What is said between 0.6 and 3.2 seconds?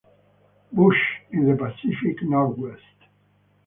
Bush in the Pacific Northwest.